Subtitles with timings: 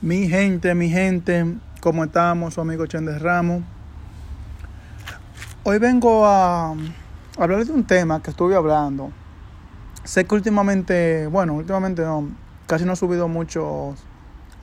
[0.00, 2.54] Mi gente, mi gente, ¿cómo estamos?
[2.54, 3.64] Su amigo Chendes Ramos.
[5.64, 6.76] Hoy vengo a
[7.36, 9.10] hablar de un tema que estuve hablando.
[10.04, 12.28] Sé que últimamente, bueno, últimamente no,
[12.68, 13.98] casi no he subido muchos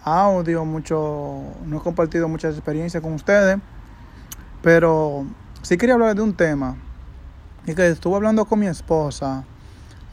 [0.05, 3.57] audios, mucho, no he compartido muchas experiencias con ustedes,
[4.61, 5.25] pero
[5.63, 6.77] sí quería hablar de un tema.
[7.67, 9.43] Y que estuve hablando con mi esposa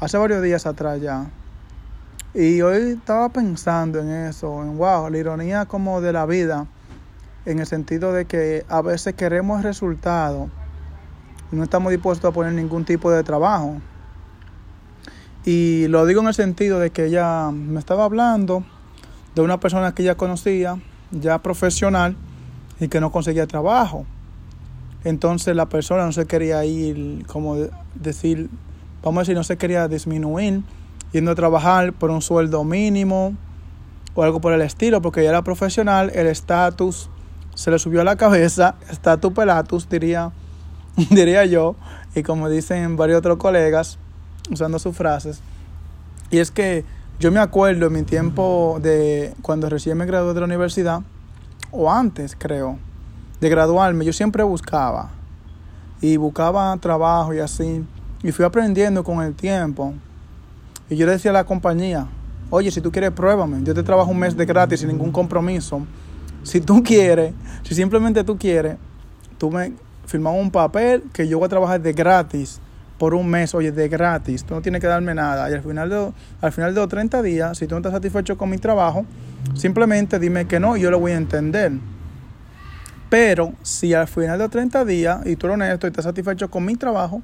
[0.00, 1.30] hace varios días atrás ya
[2.34, 6.66] y hoy estaba pensando en eso, en wow, la ironía como de la vida,
[7.44, 10.48] en el sentido de que a veces queremos resultados
[11.50, 13.82] y no estamos dispuestos a poner ningún tipo de trabajo.
[15.44, 18.64] Y lo digo en el sentido de que ella me estaba hablando
[19.34, 20.80] de una persona que ella conocía,
[21.10, 22.16] ya profesional,
[22.80, 24.06] y que no conseguía trabajo.
[25.04, 27.56] Entonces la persona no se quería ir, como
[27.94, 28.48] decir,
[29.02, 30.62] vamos a decir, no se quería disminuir
[31.12, 33.34] yendo a trabajar por un sueldo mínimo
[34.14, 37.08] o algo por el estilo, porque ya era profesional, el estatus
[37.54, 40.32] se le subió a la cabeza, estatus pelatus, diría,
[41.10, 41.76] diría yo,
[42.14, 43.98] y como dicen varios otros colegas,
[44.50, 45.40] usando sus frases.
[46.30, 46.84] Y es que
[47.20, 51.02] yo me acuerdo en mi tiempo de cuando recién me gradué de la universidad,
[51.70, 52.78] o antes creo,
[53.40, 55.10] de graduarme, yo siempre buscaba,
[56.00, 57.84] y buscaba trabajo y así,
[58.22, 59.94] y fui aprendiendo con el tiempo
[60.92, 62.06] y yo le decía a la compañía,
[62.50, 63.62] oye, si tú quieres, pruébame.
[63.62, 65.86] Yo te trabajo un mes de gratis sin ningún compromiso.
[66.42, 67.32] Si tú quieres,
[67.62, 68.76] si simplemente tú quieres,
[69.38, 69.72] tú me
[70.04, 72.60] firmas un papel que yo voy a trabajar de gratis
[72.98, 74.44] por un mes, oye, de gratis.
[74.44, 75.48] Tú no tienes que darme nada.
[75.48, 76.12] Y al final de,
[76.42, 79.06] al final de los 30 días, si tú no estás satisfecho con mi trabajo,
[79.54, 81.72] simplemente dime que no y yo lo voy a entender.
[83.08, 86.50] Pero si al final de los 30 días y tú eres honesto y estás satisfecho
[86.50, 87.22] con mi trabajo,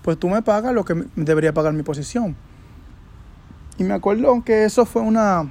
[0.00, 2.34] pues tú me pagas lo que debería pagar mi posición.
[3.76, 5.50] Y me acuerdo que eso fue una,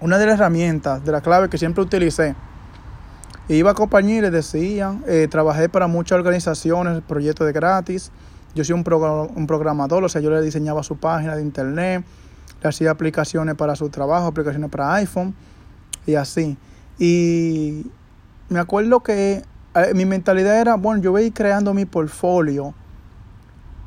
[0.00, 2.36] una de las herramientas, de la clave que siempre utilicé.
[3.48, 8.12] Iba a compañía y les decía, eh, trabajé para muchas organizaciones, proyectos de gratis.
[8.54, 8.84] Yo soy un,
[9.34, 12.04] un programador, o sea, yo le diseñaba su página de internet,
[12.62, 15.34] le hacía aplicaciones para su trabajo, aplicaciones para iPhone
[16.06, 16.56] y así.
[16.98, 17.84] Y
[18.48, 19.42] me acuerdo que
[19.74, 22.74] eh, mi mentalidad era, bueno, yo voy creando mi portfolio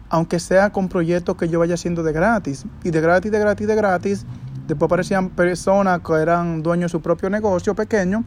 [0.09, 2.65] aunque sea con proyectos que yo vaya haciendo de gratis.
[2.83, 4.25] Y de gratis, de gratis, de gratis.
[4.67, 8.23] Después aparecían personas que eran dueños de su propio negocio pequeño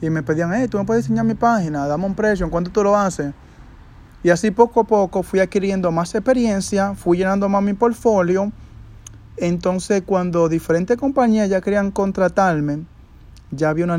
[0.00, 2.70] y me pedían, hey, tú me puedes diseñar mi página, dame un precio, ¿en cuánto
[2.70, 3.32] tú lo haces?
[4.22, 8.52] Y así poco a poco fui adquiriendo más experiencia, fui llenando más mi portfolio.
[9.36, 12.84] Entonces cuando diferentes compañías ya querían contratarme,
[13.50, 13.98] ya había una,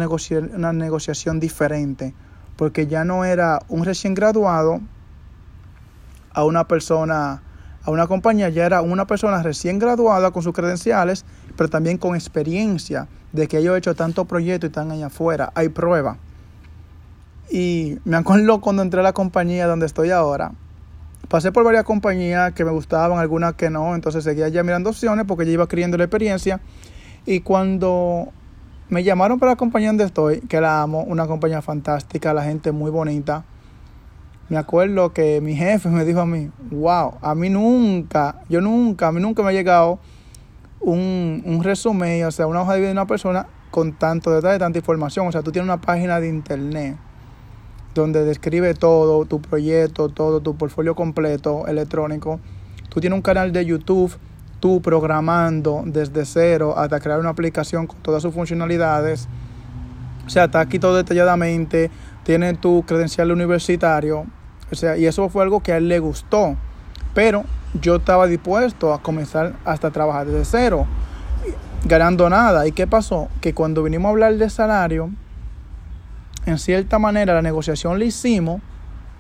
[0.56, 2.14] una negociación diferente,
[2.56, 4.82] porque ya no era un recién graduado
[6.34, 7.42] a una persona,
[7.84, 11.26] a una compañía, ya era una persona recién graduada con sus credenciales,
[11.58, 15.52] pero también con experiencia de que yo he hecho tantos proyectos y están allá afuera.
[15.56, 16.18] Hay prueba.
[17.50, 20.54] Y me acuerdo cuando entré a la compañía donde estoy ahora.
[21.28, 25.26] Pasé por varias compañías que me gustaban, algunas que no, entonces seguía ya mirando opciones
[25.28, 26.62] porque ya iba creyendo la experiencia.
[27.26, 28.30] Y cuando
[28.90, 32.72] me llamaron para la compañía donde estoy, que la amo, una compañía fantástica, la gente
[32.72, 33.46] muy bonita,
[34.52, 39.08] me acuerdo que mi jefe me dijo a mí, wow, a mí nunca, yo nunca,
[39.08, 39.98] a mí nunca me ha llegado
[40.82, 44.60] un, un resumen, o sea, una hoja de vida de una persona con tanto detalle,
[44.60, 45.26] tanta información.
[45.26, 46.98] O sea, tú tienes una página de internet
[47.96, 52.42] donde describe todo, tu proyecto, todo, tu portfolio completo electrónico.
[52.90, 54.18] Tú tienes un canal de YouTube,
[54.60, 59.30] tú programando desde cero hasta crear una aplicación con todas sus funcionalidades.
[60.28, 61.90] O sea, está aquí todo detalladamente.
[62.24, 64.26] Tienes tu credencial universitario,
[64.72, 66.56] o sea, y eso fue algo que a él le gustó.
[67.14, 67.44] Pero
[67.80, 70.88] yo estaba dispuesto a comenzar hasta trabajar desde cero,
[71.84, 72.66] ganando nada.
[72.68, 73.28] ¿Y qué pasó?
[73.42, 75.10] Que cuando vinimos a hablar de salario,
[76.46, 78.62] en cierta manera la negociación la hicimos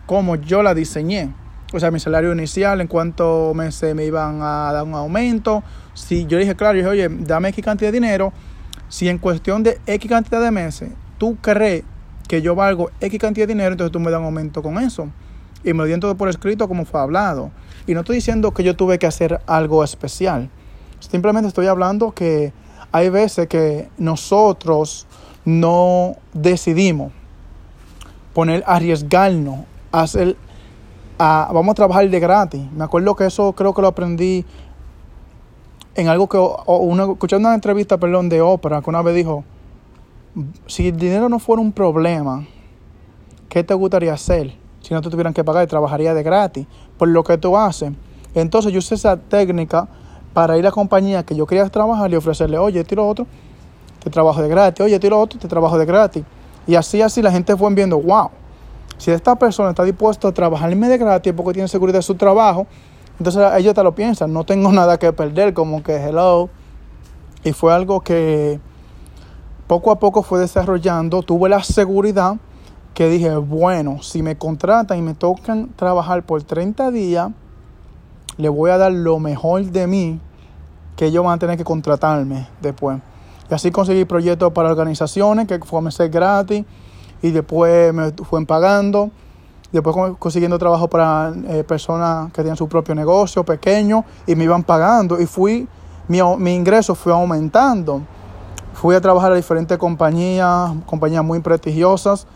[0.05, 1.33] como yo la diseñé.
[1.73, 5.63] O sea, mi salario inicial, en cuántos meses me iban a dar un aumento.
[5.93, 8.33] Si yo dije, claro, yo dije, oye, dame X cantidad de dinero.
[8.89, 11.83] Si en cuestión de X cantidad de meses tú crees
[12.27, 15.09] que yo valgo X cantidad de dinero, entonces tú me das un aumento con eso
[15.63, 17.51] y me lo dieron todo por escrito como fue hablado.
[17.87, 20.49] Y no estoy diciendo que yo tuve que hacer algo especial.
[20.99, 22.53] Simplemente estoy hablando que
[22.91, 25.07] hay veces que nosotros
[25.45, 27.11] no decidimos
[28.33, 30.37] poner, arriesgarnos, hacer,
[31.17, 32.61] a, vamos a trabajar de gratis.
[32.71, 34.45] Me acuerdo que eso creo que lo aprendí
[35.95, 39.43] en algo que, uno, escuchando una entrevista, perdón, de ópera, que una vez dijo,
[40.67, 42.45] si el dinero no fuera un problema,
[43.49, 44.60] ¿qué te gustaría hacer?
[44.91, 46.67] Si no te tuvieran que pagar, trabajaría de gratis
[46.97, 47.93] por lo que tú haces.
[48.35, 49.87] Entonces yo usé esa técnica
[50.33, 53.25] para ir a la compañía que yo quería trabajar y ofrecerle, oye, tiro otro.
[54.03, 56.25] te trabajo de gratis, oye, tiro otro, te trabajo de gratis.
[56.67, 58.31] Y así, así la gente fue viendo, wow,
[58.97, 62.67] si esta persona está dispuesta a trabajarme de gratis porque tiene seguridad de su trabajo,
[63.17, 66.49] entonces ellos te lo piensan, no tengo nada que perder, como que hello.
[67.45, 68.59] Y fue algo que
[69.67, 72.35] poco a poco fue desarrollando, tuve la seguridad
[72.93, 77.31] que dije, bueno, si me contratan y me tocan trabajar por 30 días,
[78.37, 80.19] le voy a dar lo mejor de mí
[80.95, 82.99] que ellos van a tener que contratarme después.
[83.49, 86.65] Y así conseguí proyectos para organizaciones que comencé gratis
[87.21, 89.11] y después me fueron pagando.
[89.71, 94.63] Después consiguiendo trabajo para eh, personas que tenían su propio negocio pequeño y me iban
[94.63, 95.19] pagando.
[95.19, 95.65] Y fui,
[96.09, 98.01] mi, mi ingreso fue aumentando.
[98.73, 102.27] Fui a trabajar a diferentes compañías, compañías muy prestigiosas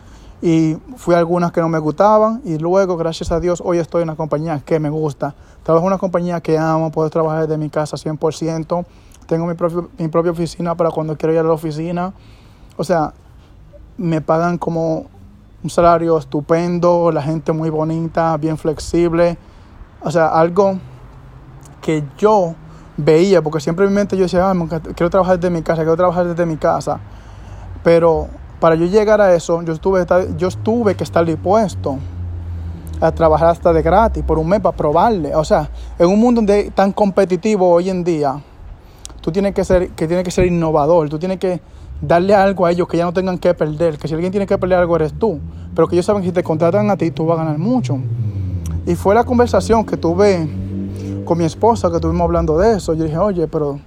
[0.42, 4.04] y fui a algunas que no me gustaban y luego, gracias a Dios, hoy estoy
[4.04, 5.36] en una compañía que me gusta.
[5.64, 8.86] Trabajo en una compañía que amo, puedo trabajar desde mi casa 100%,
[9.28, 12.14] tengo mi, propio, mi propia oficina para cuando quiero ir a la oficina.
[12.78, 13.14] O sea,
[13.98, 15.08] me pagan como
[15.64, 19.38] un salario estupendo, la gente muy bonita, bien flexible.
[20.02, 20.78] O sea, algo
[21.82, 22.54] que yo
[22.98, 25.98] veía, porque siempre en mi mente yo decía, ah, quiero trabajar desde mi casa, quiero
[25.98, 27.00] trabajar desde mi casa.
[27.84, 28.28] Pero
[28.60, 30.06] para yo llegar a eso, yo estuve,
[30.38, 31.98] yo estuve que estar dispuesto
[33.02, 35.36] a trabajar hasta de gratis por un mes para probarle.
[35.36, 35.70] O sea,
[36.00, 36.42] en un mundo
[36.74, 38.42] tan competitivo hoy en día,
[39.22, 41.60] tú tienes que ser, que tienes que ser innovador, tú tienes que
[42.02, 44.58] darle algo a ellos que ya no tengan que perder, que si alguien tiene que
[44.58, 45.40] perder algo eres tú,
[45.74, 47.98] pero que ellos saben que si te contratan a ti, tú vas a ganar mucho.
[48.86, 50.48] Y fue la conversación que tuve
[51.26, 52.94] con mi esposa, que estuvimos hablando de eso.
[52.94, 53.80] Yo dije, oye, pero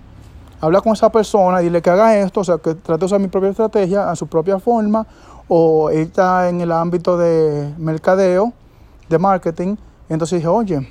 [0.61, 3.29] habla con esa persona, dile que haga esto, o sea, que trate de usar mi
[3.29, 5.07] propia estrategia a su propia forma,
[5.49, 8.53] o él está en el ámbito de mercadeo,
[9.09, 9.77] de marketing.
[10.09, 10.89] entonces dije, oye,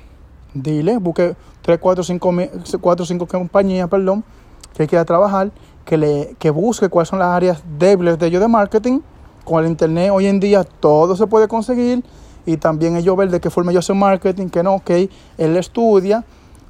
[0.54, 2.34] dile, busque 3, 4, 5,
[2.80, 4.24] 4, 5 compañías, perdón,
[4.74, 5.50] que quiera trabajar,
[5.84, 9.00] que, le, que busque cuáles son las áreas débiles de ellos de marketing.
[9.44, 12.04] Con el internet hoy en día todo se puede conseguir
[12.44, 14.90] y también ellos ver de qué forma yo hacen marketing, que no, ok,
[15.38, 16.24] él estudia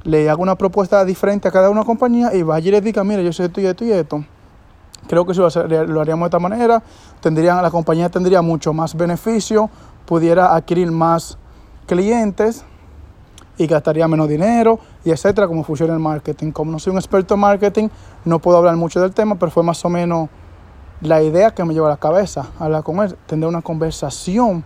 [0.04, 3.22] le hago una propuesta diferente a cada una compañía y vaya y le diga, mira,
[3.22, 4.24] yo sé esto y esto y esto.
[5.06, 6.82] Creo que si lo haríamos de esta manera,
[7.20, 9.70] tendrían, la compañía tendría mucho más beneficio,
[10.04, 11.38] pudiera adquirir más
[11.86, 12.64] clientes
[13.56, 16.52] y gastaría menos dinero y etcétera, como funciona el marketing.
[16.52, 17.88] Como no soy un experto en marketing,
[18.24, 20.28] no puedo hablar mucho del tema, pero fue más o menos
[21.00, 24.64] la idea que me llevó a la cabeza, hablar con él, tener una conversación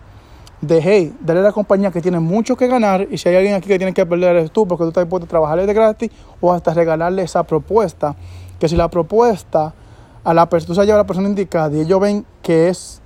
[0.63, 3.55] de, hey, dale a la compañía que tiene mucho que ganar y si hay alguien
[3.55, 6.11] aquí que tiene que perder eres tú porque tú estás dispuesto a trabajarle de gratis
[6.41, 8.15] o hasta regalarle esa propuesta.
[8.61, 9.75] Que si la propuesta
[10.23, 13.03] a la persona, lleva a la persona indicada y ellos ven que es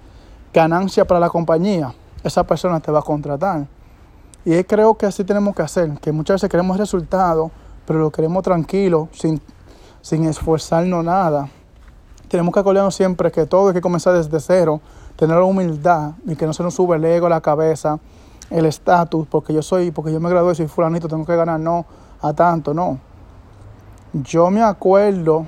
[0.53, 3.67] ganancia para la compañía, esa persona te va a contratar.
[4.45, 7.51] Y creo que así tenemos que hacer, que muchas veces queremos resultados,
[7.87, 9.41] pero lo queremos tranquilo, sin,
[10.03, 11.49] sin esforzarnos nada.
[12.29, 14.83] Tenemos que acordarnos siempre que todo hay que comenzar desde cero
[15.17, 17.99] tener la humildad y que no se nos sube el ego la cabeza,
[18.51, 21.85] el estatus, porque yo soy, porque yo me gradué, soy fulanito, tengo que ganar, no,
[22.21, 22.99] a tanto, no.
[24.13, 25.47] Yo me acuerdo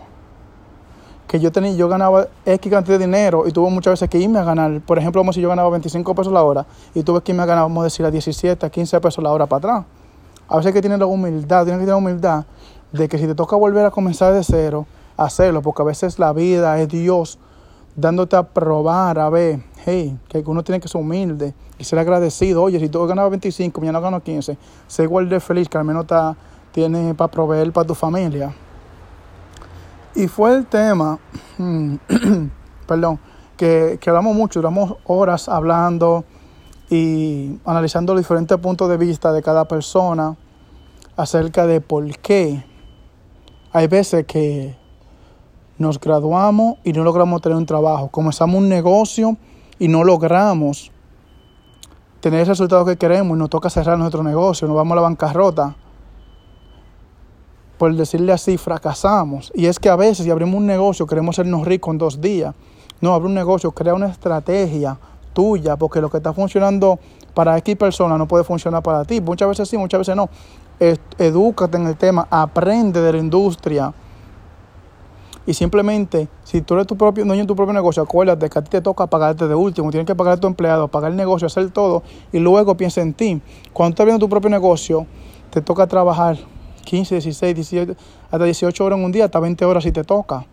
[1.27, 4.39] que yo tenía, yo ganaba X cantidad de dinero y tuve muchas veces que irme
[4.39, 4.81] a ganar.
[4.81, 7.47] Por ejemplo, como si yo ganaba 25 pesos la hora y tuve que irme a
[7.47, 9.87] ganar, vamos a decir, a 17, a 15 pesos la hora para atrás.
[10.49, 12.45] A veces hay que tener la humildad, tienes que tener la humildad
[12.93, 14.87] de que si te toca volver a comenzar de cero,
[15.19, 17.39] hacerlo, porque a veces la vida es Dios
[17.99, 22.63] dándote a probar, a ver, hey, que uno tiene que ser humilde y ser agradecido.
[22.63, 26.03] Oye, si tú ganas 25, mañana gano 15, sé igual de feliz que al menos
[26.03, 26.37] está,
[26.71, 28.55] tienes para proveer para tu familia.
[30.15, 31.19] Y fue el tema,
[32.87, 33.19] perdón,
[33.57, 36.25] que, que hablamos mucho, duramos horas hablando
[36.89, 40.37] y analizando los diferentes puntos de vista de cada persona
[41.17, 42.65] acerca de por qué
[43.73, 44.77] hay veces que
[45.79, 48.09] nos graduamos y no logramos tener un trabajo.
[48.09, 49.37] Comenzamos un negocio
[49.79, 50.91] y no logramos
[52.21, 55.03] tener el resultado que queremos y nos toca cerrar nuestro negocio, nos vamos a la
[55.03, 55.77] bancarrota.
[57.79, 59.53] Por decirle así, fracasamos.
[59.55, 62.55] Y es que a veces si abrimos un negocio queremos sernos ricos en dos días.
[63.01, 64.99] No, abre un negocio, crea una estrategia
[65.33, 66.99] tuya, porque lo que está funcionando
[67.35, 69.21] para X persona no puede funcionar para ti.
[69.21, 70.29] Muchas veces sí, muchas veces no.
[71.19, 73.95] Edúcate en el tema, aprende de la industria
[75.49, 78.63] y simplemente, si tú eres tu propio dueño de tu propio negocio, acuérdate que a
[78.63, 79.91] ti te toca pagarte de último.
[79.91, 82.03] Tienes que pagar a tu empleado, pagar el negocio, hacer todo
[82.33, 83.41] y luego piensa en ti.
[83.73, 85.07] Cuando estás viendo tu propio negocio,
[85.49, 86.37] te toca trabajar
[86.85, 87.97] 15, 16, 17,
[88.31, 90.45] hasta 18 horas en un día, hasta 20 horas si te toca.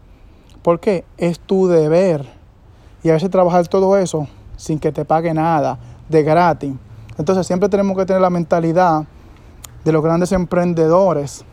[0.61, 1.03] ¿Por qué?
[1.17, 2.25] Es tu deber.
[3.03, 6.71] Y a veces trabajar todo eso sin que te pague nada, de gratis.
[7.17, 9.03] Entonces siempre tenemos que tener la mentalidad
[9.83, 11.43] de los grandes emprendedores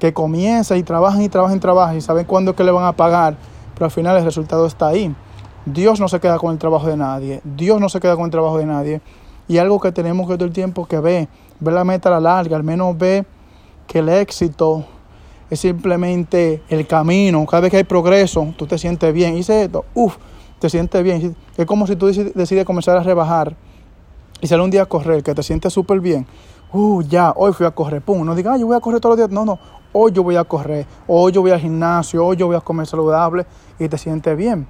[0.00, 2.84] que comienzan y trabajan y trabajan y trabajan y saben cuándo es que le van
[2.84, 3.36] a pagar,
[3.74, 5.14] pero al final el resultado está ahí.
[5.66, 8.30] Dios no se queda con el trabajo de nadie, Dios no se queda con el
[8.32, 9.00] trabajo de nadie.
[9.46, 11.28] Y algo que tenemos que todo el tiempo que ver,
[11.58, 13.26] ver la meta a la larga, al menos ver
[13.86, 14.84] que el éxito
[15.50, 17.44] es simplemente el camino.
[17.46, 19.36] Cada vez que hay progreso, tú te sientes bien.
[19.36, 20.16] Hice esto, uff,
[20.60, 21.36] te sientes bien.
[21.56, 23.56] Es como si tú decides comenzar a rebajar
[24.40, 26.26] y sale un día a correr, que te sientes súper bien.
[26.72, 28.24] Uh, ya, hoy fui a correr, pum.
[28.24, 29.34] No digas, yo voy a correr todos los días.
[29.34, 29.58] No, no,
[29.92, 32.86] hoy yo voy a correr, hoy yo voy al gimnasio, hoy yo voy a comer
[32.86, 33.46] saludable
[33.78, 34.66] y te sientes bien.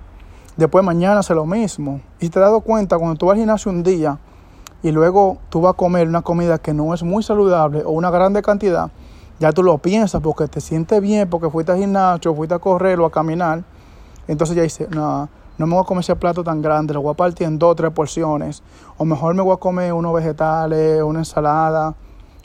[0.56, 2.00] Después mañana hace lo mismo.
[2.20, 4.18] Y te has dado cuenta, cuando tú vas al gimnasio un día
[4.82, 8.10] y luego tú vas a comer una comida que no es muy saludable o una
[8.10, 8.90] grande cantidad,
[9.38, 13.00] ya tú lo piensas porque te sientes bien, porque fuiste al gimnasio, fuiste a correr
[13.00, 13.64] o a caminar.
[14.28, 17.12] Entonces ya dices, no, no me voy a comer ese plato tan grande, lo voy
[17.12, 18.62] a partir en dos o tres porciones.
[18.98, 21.94] O mejor me voy a comer unos vegetales, una ensalada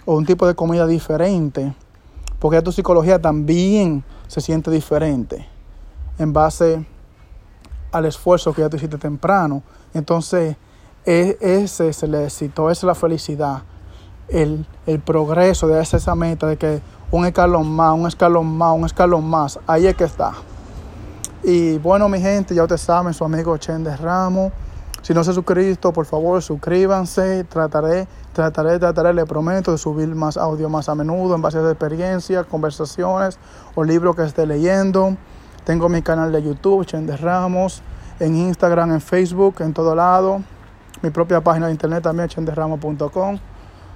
[0.05, 1.73] o un tipo de comida diferente.
[2.39, 5.47] Porque ya tu psicología también se siente diferente
[6.17, 6.85] en base
[7.91, 9.63] al esfuerzo que ya tú hiciste temprano.
[9.93, 10.57] Entonces,
[11.05, 13.63] e, ese es el éxito, esa es la felicidad
[14.27, 14.65] el,
[15.05, 19.59] progreso de esa meta de que un escalón más, un escalón más, un escalón más,
[19.67, 20.33] ahí es que está.
[21.43, 24.51] Y bueno, mi gente, ya ustedes saben, su amigo Chen Ramos.
[25.05, 27.43] Si no se han suscrito, por favor, suscríbanse.
[27.43, 31.69] Trataré, trataré, trataré, le prometo, de subir más audio más a menudo en base a
[31.69, 33.37] experiencias, conversaciones
[33.75, 35.15] o libros que esté leyendo.
[35.63, 37.83] Tengo mi canal de YouTube, Chen de Ramos,
[38.19, 40.41] en Instagram, en Facebook, en todo lado.
[41.03, 43.37] Mi propia página de internet también, chenderramos.com.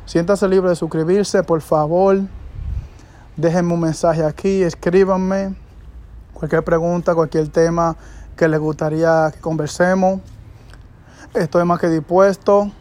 [0.06, 2.20] Siéntase libre de suscribirse, por favor.
[3.36, 5.56] Déjenme un mensaje aquí, escríbanme.
[6.36, 7.96] Cualquier pregunta, cualquier tema
[8.36, 10.20] que les gustaría que conversemos.
[11.33, 12.71] Estoy más que dispuesto.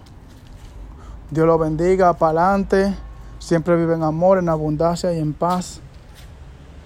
[1.31, 2.95] Dios lo bendiga, para adelante.
[3.39, 5.81] Siempre vive en amor, en abundancia y en paz.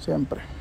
[0.01, 0.52] Siempre.